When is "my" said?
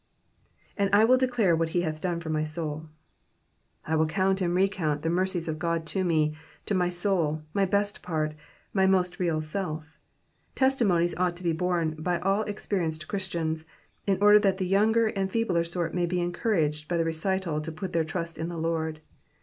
2.31-2.41, 6.73-6.89, 7.53-7.65, 8.73-8.87